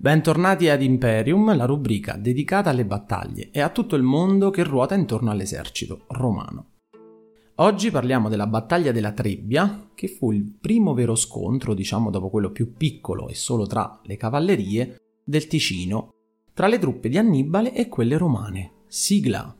[0.00, 4.94] Bentornati ad Imperium, la rubrica dedicata alle battaglie e a tutto il mondo che ruota
[4.94, 6.70] intorno all'esercito romano.
[7.56, 12.50] Oggi parliamo della battaglia della Trebbia, che fu il primo vero scontro, diciamo dopo quello
[12.50, 16.14] più piccolo e solo tra le cavallerie, del Ticino,
[16.54, 18.84] tra le truppe di Annibale e quelle romane.
[18.86, 19.54] Sigla.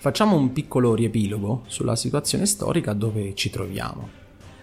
[0.00, 4.08] Facciamo un piccolo riepilogo sulla situazione storica dove ci troviamo.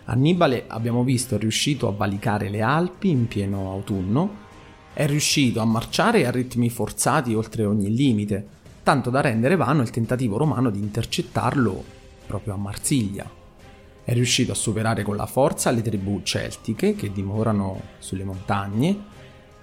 [0.05, 4.43] Annibale, abbiamo visto, è riuscito a valicare le Alpi in pieno autunno,
[4.93, 8.47] è riuscito a marciare a ritmi forzati oltre ogni limite,
[8.81, 11.83] tanto da rendere vano il tentativo romano di intercettarlo
[12.25, 13.29] proprio a Marsiglia.
[14.05, 19.03] È riuscito a superare con la forza le tribù celtiche che dimorano sulle montagne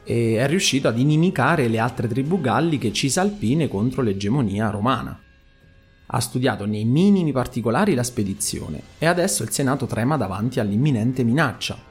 [0.04, 5.21] e è riuscito ad inimicare le altre tribù galliche cisalpine contro l'egemonia romana
[6.06, 11.90] ha studiato nei minimi particolari la spedizione e adesso il Senato trema davanti all'imminente minaccia.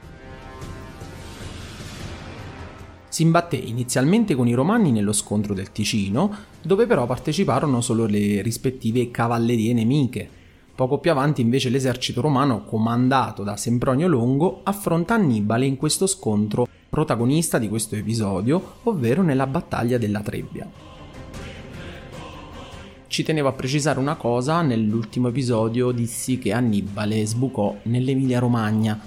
[3.08, 8.40] Si imbatté inizialmente con i romani nello scontro del Ticino, dove però parteciparono solo le
[8.40, 10.28] rispettive cavallerie nemiche.
[10.74, 16.66] Poco più avanti invece l'esercito romano, comandato da Sempronio Longo, affronta Annibale in questo scontro
[16.88, 20.91] protagonista di questo episodio, ovvero nella battaglia della Trebbia
[23.12, 28.98] ci tenevo a precisare una cosa, nell'ultimo episodio dissi che Annibale sbucò nell'Emilia Romagna.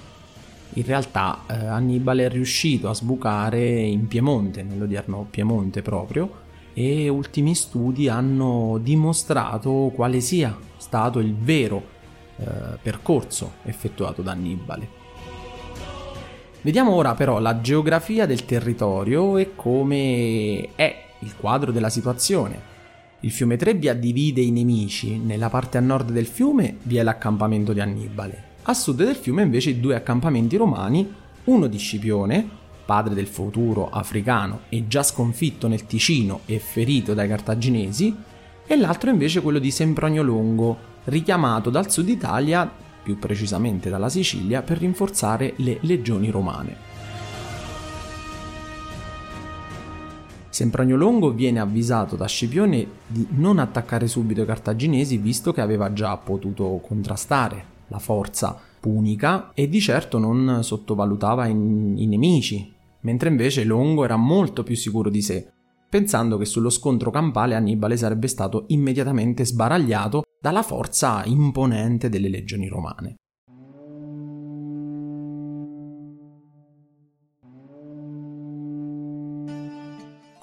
[0.73, 6.29] In realtà eh, Annibale è riuscito a sbucare in Piemonte, nell'odierno Piemonte proprio,
[6.75, 11.83] e ultimi studi hanno dimostrato quale sia stato il vero
[12.37, 12.45] eh,
[12.79, 14.87] percorso effettuato da Annibale.
[16.61, 22.74] Vediamo ora però la geografia del territorio e come è il quadro della situazione.
[23.25, 27.73] Il fiume Trebbia divide i nemici, nella parte a nord del fiume vi è l'accampamento
[27.73, 31.11] di Annibale, a sud del fiume invece due accampamenti romani,
[31.45, 32.47] uno di Scipione,
[32.85, 38.15] padre del futuro africano e già sconfitto nel Ticino e ferito dai cartaginesi,
[38.67, 44.61] e l'altro invece quello di Sempronio Longo, richiamato dal sud Italia, più precisamente dalla Sicilia,
[44.61, 46.94] per rinforzare le legioni romane.
[50.55, 55.91] Sempronio Longo viene avvisato da Scipione di non attaccare subito i cartaginesi visto che aveva
[55.91, 63.65] già potuto contrastare la forza punica e di certo non sottovalutava i nemici, mentre invece
[63.65, 65.45] Longo era molto più sicuro di sé,
[65.89, 72.69] pensando che sullo scontro campale Annibale sarebbe stato immediatamente sbaragliato dalla forza imponente delle legioni
[72.69, 73.15] romane.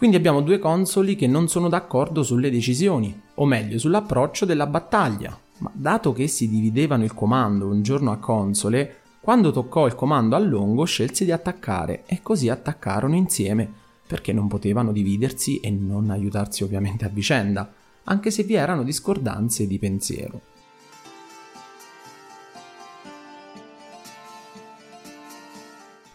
[0.03, 5.39] Quindi abbiamo due consoli che non sono d'accordo sulle decisioni, o meglio sull'approccio della battaglia.
[5.59, 10.35] Ma dato che si dividevano il comando un giorno a console, quando toccò il comando
[10.35, 13.71] a Longo scelse di attaccare e così attaccarono insieme,
[14.05, 19.69] perché non potevano dividersi e non aiutarsi ovviamente a vicenda, anche se vi erano discordanze
[19.69, 20.41] di pensiero.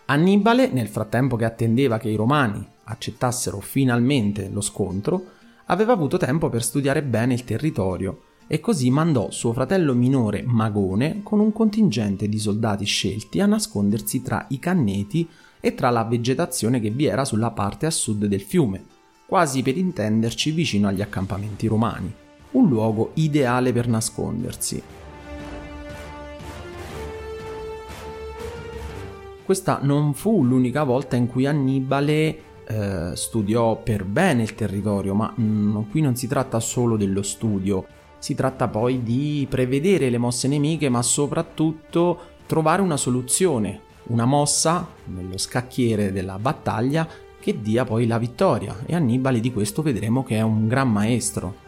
[0.07, 5.25] Annibale, nel frattempo che attendeva che i romani accettassero finalmente lo scontro,
[5.65, 11.21] aveva avuto tempo per studiare bene il territorio e così mandò suo fratello minore Magone
[11.21, 15.27] con un contingente di soldati scelti a nascondersi tra i canneti
[15.59, 18.85] e tra la vegetazione che vi era sulla parte a sud del fiume,
[19.25, 22.13] quasi per intenderci vicino agli accampamenti romani,
[22.51, 24.81] un luogo ideale per nascondersi.
[29.43, 35.31] Questa non fu l'unica volta in cui Annibale eh, studiò per bene il territorio, ma
[35.33, 37.85] mh, mm, qui non si tratta solo dello studio,
[38.17, 44.87] si tratta poi di prevedere le mosse nemiche, ma soprattutto trovare una soluzione, una mossa
[45.05, 47.07] nello scacchiere della battaglia
[47.39, 51.65] che dia poi la vittoria e Annibale di questo vedremo che è un gran maestro.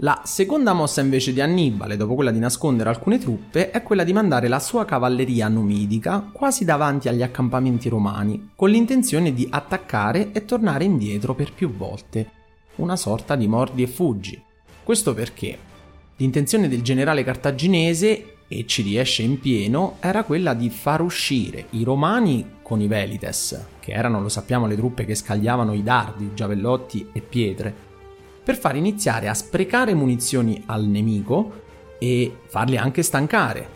[0.00, 4.12] La seconda mossa invece di Annibale, dopo quella di nascondere alcune truppe, è quella di
[4.12, 10.44] mandare la sua cavalleria numidica quasi davanti agli accampamenti romani, con l'intenzione di attaccare e
[10.44, 12.30] tornare indietro per più volte,
[12.76, 14.38] una sorta di mordi e fuggi.
[14.84, 15.56] Questo perché?
[16.16, 21.82] L'intenzione del generale cartaginese, e ci riesce in pieno, era quella di far uscire i
[21.82, 27.08] romani con i velites, che erano, lo sappiamo, le truppe che scagliavano i dardi, giavellotti
[27.12, 27.85] e pietre,
[28.46, 31.62] per far iniziare a sprecare munizioni al nemico
[31.98, 33.74] e farli anche stancare.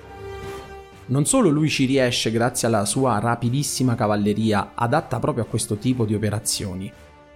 [1.07, 6.05] Non solo lui ci riesce grazie alla sua rapidissima cavalleria adatta proprio a questo tipo
[6.05, 6.89] di operazioni,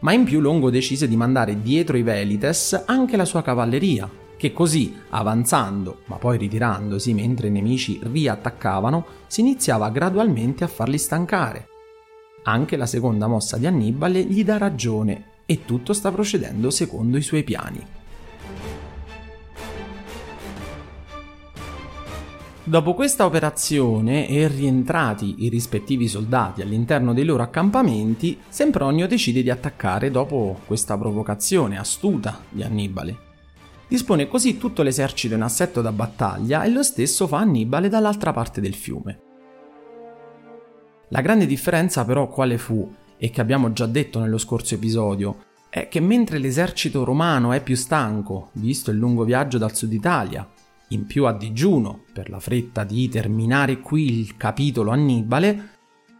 [0.03, 4.53] ma in più Longo decise di mandare dietro i Velites anche la sua cavalleria, che
[4.53, 11.67] così, avanzando, ma poi ritirandosi mentre i nemici riattaccavano, si iniziava gradualmente a farli stancare.
[12.45, 17.23] Anche la seconda mossa di Annibale gli dà ragione e tutto sta procedendo secondo i
[17.23, 17.87] suoi piani.
[22.67, 29.51] Dopo questa operazione e rientrati i rispettivi soldati all'interno dei loro accampamenti, Sempronio decide di
[29.51, 33.19] attaccare dopo questa provocazione astuta di Annibale.
[33.87, 38.63] Dispone così tutto l'esercito in assetto da battaglia e lo stesso fa Annibale dall'altra parte
[38.63, 39.19] del fiume.
[41.09, 42.91] La grande differenza però quale fu,
[43.25, 47.75] e che abbiamo già detto nello scorso episodio, è che mentre l'esercito romano è più
[47.75, 50.47] stanco, visto il lungo viaggio dal sud Italia,
[50.89, 55.69] in più a digiuno per la fretta di terminare qui il capitolo Annibale,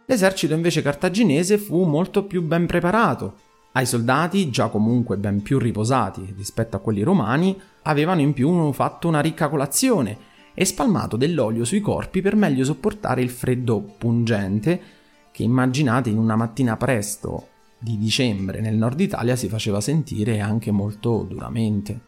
[0.07, 3.35] l'esercito invece cartaginese fu molto più ben preparato.
[3.73, 9.07] Ai soldati, già comunque ben più riposati rispetto a quelli romani, avevano in più fatto
[9.07, 10.17] una ricca colazione
[10.55, 15.03] e spalmato dell'olio sui corpi per meglio sopportare il freddo pungente
[15.35, 20.71] che immaginate in una mattina presto di dicembre nel nord Italia si faceva sentire anche
[20.71, 21.99] molto duramente.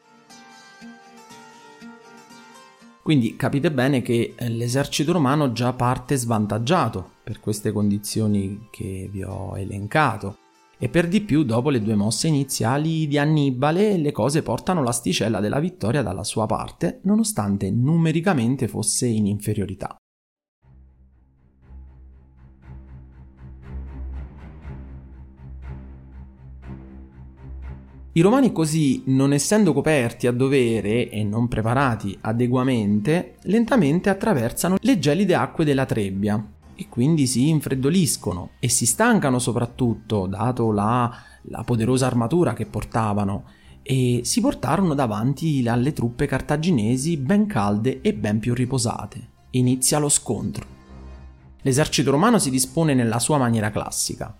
[3.04, 9.58] Quindi capite bene che l'esercito romano già parte svantaggiato per queste condizioni che vi ho
[9.58, 10.38] elencato
[10.78, 15.42] e per di più, dopo le due mosse iniziali di Annibale, le cose portano l'asticella
[15.42, 19.98] della vittoria dalla sua parte, nonostante numericamente fosse in inferiorità.
[28.18, 34.98] I romani così, non essendo coperti a dovere e non preparati adeguamente, lentamente attraversano le
[34.98, 36.44] gelide acque della Trebbia,
[36.74, 43.44] e quindi si infreddoliscono e si stancano soprattutto, dato la, la poderosa armatura che portavano,
[43.84, 49.30] e si portarono davanti alle truppe cartaginesi ben calde e ben più riposate.
[49.52, 50.66] Inizia lo scontro.
[51.62, 54.36] L'esercito romano si dispone nella sua maniera classica.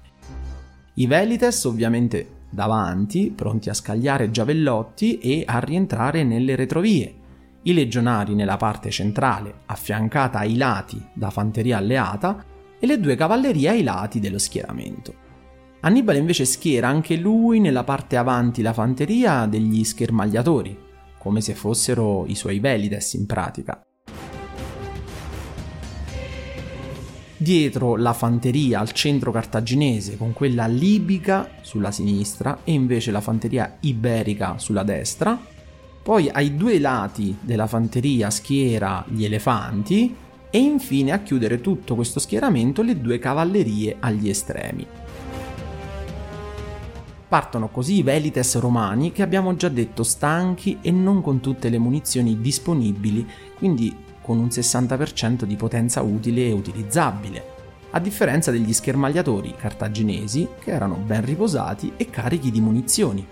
[0.96, 7.16] I Velites ovviamente davanti, pronti a scagliare giavellotti e a rientrare nelle retrovie,
[7.64, 12.44] i legionari nella parte centrale, affiancata ai lati da fanteria alleata,
[12.80, 15.26] e le due cavallerie ai lati dello schieramento.
[15.82, 20.78] Annibale invece schiera anche lui nella parte avanti la fanteria degli schermagliatori,
[21.18, 23.87] come se fossero i suoi velides in pratica.
[27.40, 33.78] Dietro la fanteria al centro cartaginese con quella libica sulla sinistra e invece la fanteria
[33.82, 35.40] iberica sulla destra,
[36.02, 40.16] poi ai due lati della fanteria schiera gli elefanti
[40.50, 44.88] e infine a chiudere tutto questo schieramento le due cavallerie agli estremi.
[47.28, 51.78] Partono così i Velites romani che abbiamo già detto stanchi e non con tutte le
[51.78, 57.56] munizioni disponibili, quindi con un 60% di potenza utile e utilizzabile,
[57.92, 63.26] a differenza degli schermagliatori cartaginesi che erano ben riposati e carichi di munizioni.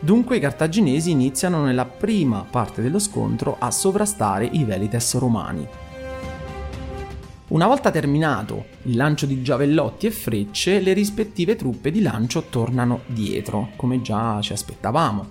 [0.00, 5.64] Dunque i cartaginesi iniziano nella prima parte dello scontro a sovrastare i Velites romani.
[7.46, 13.02] Una volta terminato il lancio di giavellotti e frecce, le rispettive truppe di lancio tornano
[13.06, 15.26] dietro, come già ci aspettavamo,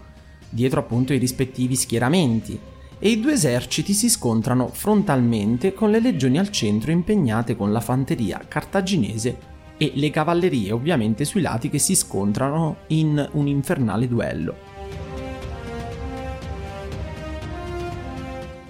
[0.47, 2.57] dietro appunto i rispettivi schieramenti,
[3.03, 7.79] e i due eserciti si scontrano frontalmente con le legioni al centro impegnate con la
[7.79, 14.55] fanteria cartaginese e le cavallerie ovviamente sui lati che si scontrano in un infernale duello.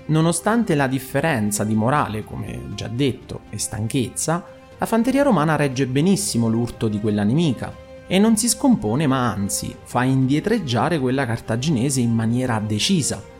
[0.06, 4.46] Nonostante la differenza di morale, come già detto, e stanchezza,
[4.78, 7.76] la fanteria romana regge benissimo l'urto di quella nemica
[8.08, 13.31] e non si scompone ma anzi fa indietreggiare quella cartaginese in maniera decisa,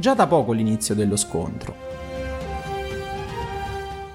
[0.00, 1.76] già da poco l'inizio dello scontro.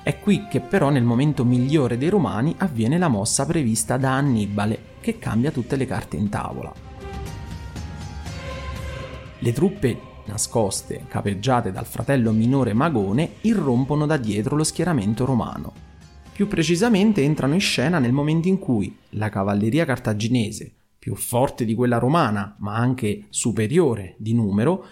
[0.04, 4.94] È qui che però nel momento migliore dei romani avviene la mossa prevista da Annibale,
[5.00, 6.74] che cambia tutte le carte in tavola.
[9.40, 15.74] Le truppe nascoste, capeggiate dal fratello minore Magone, irrompono da dietro lo schieramento romano.
[16.32, 21.76] Più precisamente entrano in scena nel momento in cui la cavalleria cartaginese, più forte di
[21.76, 24.86] quella romana, ma anche superiore di numero,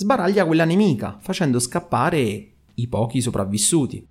[0.00, 4.06] sbaraglia quella nemica, facendo scappare i pochi sopravvissuti.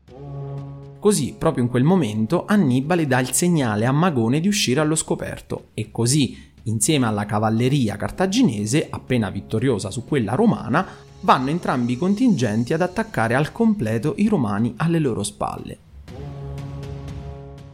[1.00, 5.68] Così, proprio in quel momento, Annibale dà il segnale a Magone di uscire allo scoperto
[5.74, 10.86] e così, insieme alla cavalleria cartaginese, appena vittoriosa su quella romana,
[11.22, 15.78] vanno entrambi i contingenti ad attaccare al completo i romani alle loro spalle.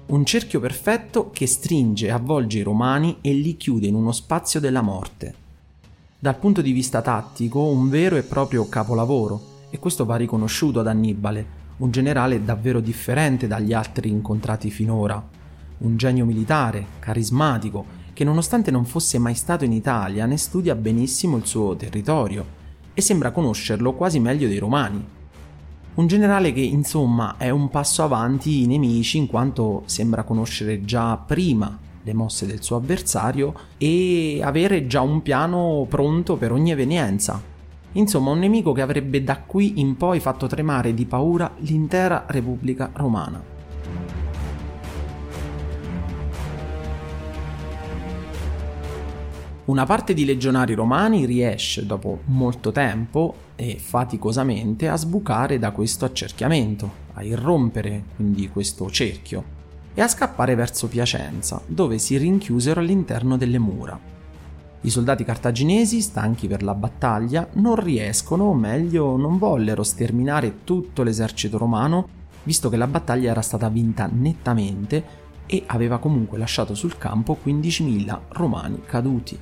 [0.06, 4.60] Un cerchio perfetto che stringe e avvolge i romani e li chiude in uno spazio
[4.60, 5.42] della morte.
[6.24, 10.88] Dal punto di vista tattico, un vero e proprio capolavoro, e questo va riconosciuto ad
[10.88, 11.46] Annibale,
[11.80, 15.22] un generale davvero differente dagli altri incontrati finora,
[15.80, 21.36] un genio militare, carismatico, che nonostante non fosse mai stato in Italia ne studia benissimo
[21.36, 22.46] il suo territorio
[22.94, 25.06] e sembra conoscerlo quasi meglio dei romani.
[25.96, 31.18] Un generale che insomma è un passo avanti i nemici in quanto sembra conoscere già
[31.18, 37.42] prima le mosse del suo avversario e avere già un piano pronto per ogni evenienza.
[37.94, 42.92] Insomma, un nemico che avrebbe da qui in poi fatto tremare di paura l'intera Repubblica
[42.94, 43.52] Romana.
[49.66, 56.04] Una parte di legionari romani riesce, dopo molto tempo e faticosamente, a sbucare da questo
[56.04, 59.53] accerchiamento, a irrompere quindi questo cerchio
[59.94, 64.00] e a scappare verso Piacenza, dove si rinchiusero all'interno delle mura.
[64.82, 71.04] I soldati cartaginesi, stanchi per la battaglia, non riescono, o meglio, non vollero sterminare tutto
[71.04, 76.98] l'esercito romano, visto che la battaglia era stata vinta nettamente e aveva comunque lasciato sul
[76.98, 79.40] campo 15.000 romani caduti.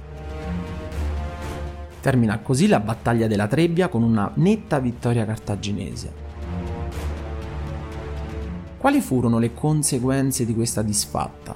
[2.01, 6.20] Termina così la battaglia della Trebbia con una netta vittoria cartaginese.
[8.81, 11.55] Quali furono le conseguenze di questa disfatta?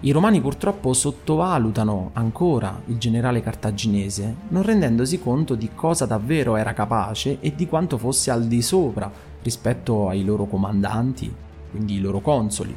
[0.00, 6.74] I romani purtroppo sottovalutano ancora il generale cartaginese, non rendendosi conto di cosa davvero era
[6.74, 9.10] capace e di quanto fosse al di sopra
[9.42, 11.34] rispetto ai loro comandanti,
[11.70, 12.76] quindi i loro consoli.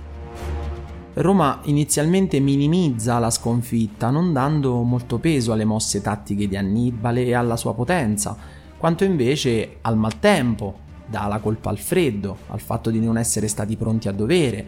[1.15, 7.33] Roma inizialmente minimizza la sconfitta, non dando molto peso alle mosse tattiche di Annibale e
[7.33, 8.37] alla sua potenza,
[8.77, 13.75] quanto invece al maltempo, dà la colpa al freddo, al fatto di non essere stati
[13.75, 14.65] pronti a dovere,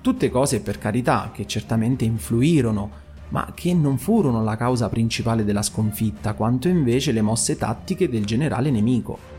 [0.00, 5.62] tutte cose per carità che certamente influirono, ma che non furono la causa principale della
[5.62, 9.34] sconfitta, quanto invece le mosse tattiche del generale nemico.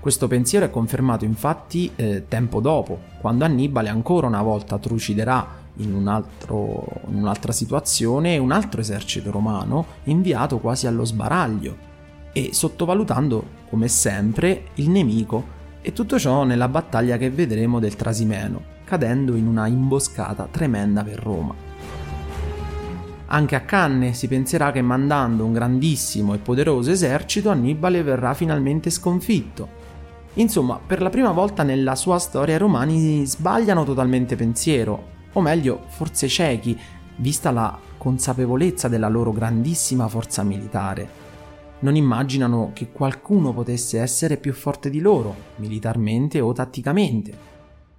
[0.00, 5.94] Questo pensiero è confermato infatti eh, tempo dopo, quando Annibale ancora una volta truciderà in,
[5.94, 11.90] un altro, in un'altra situazione un altro esercito romano inviato quasi allo sbaraglio
[12.32, 18.60] e sottovalutando, come sempre, il nemico e tutto ciò nella battaglia che vedremo del Trasimeno,
[18.84, 21.54] cadendo in una imboscata tremenda per Roma.
[23.28, 28.90] Anche a Canne si penserà che mandando un grandissimo e poderoso esercito Annibale verrà finalmente
[28.90, 29.80] sconfitto
[30.34, 35.84] Insomma, per la prima volta nella sua storia i romani sbagliano totalmente pensiero, o meglio,
[35.88, 36.78] forse ciechi,
[37.16, 41.21] vista la consapevolezza della loro grandissima forza militare.
[41.82, 47.50] Non immaginano che qualcuno potesse essere più forte di loro, militarmente o tatticamente.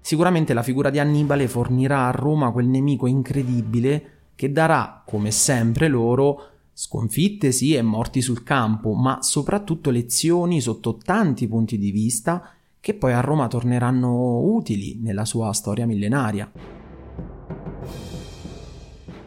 [0.02, 5.88] Sicuramente la figura di Annibale fornirà a Roma quel nemico incredibile che darà, come sempre
[5.88, 12.50] loro, Sconfitte sì e morti sul campo, ma soprattutto lezioni sotto tanti punti di vista
[12.80, 16.52] che poi a Roma torneranno utili nella sua storia millenaria.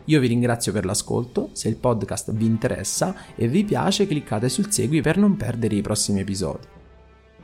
[0.07, 4.71] Io vi ringrazio per l'ascolto, se il podcast vi interessa e vi piace cliccate sul
[4.71, 6.67] segui per non perdere i prossimi episodi.